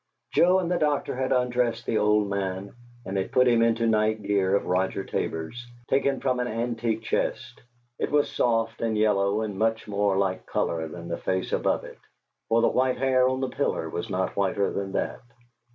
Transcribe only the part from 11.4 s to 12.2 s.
above it,